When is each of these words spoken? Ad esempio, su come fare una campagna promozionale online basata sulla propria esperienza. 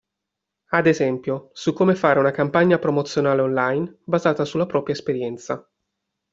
Ad 0.69 0.87
esempio, 0.87 1.51
su 1.53 1.73
come 1.73 1.93
fare 1.93 2.17
una 2.17 2.31
campagna 2.31 2.79
promozionale 2.79 3.41
online 3.41 3.99
basata 4.03 4.45
sulla 4.45 4.65
propria 4.65 4.95
esperienza. 4.95 5.69